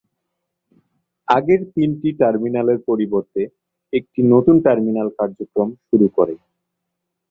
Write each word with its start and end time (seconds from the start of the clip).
আগের 1.27 1.61
তিনটি 1.73 2.09
টার্মিনালের 2.19 2.79
পরিবর্তে 2.89 3.41
একটি 3.93 4.19
নতুন 4.33 4.55
টার্মিনাল 4.65 5.07
কার্যক্রম 5.17 5.69
শুরু 5.87 6.07
করে। 6.17 6.35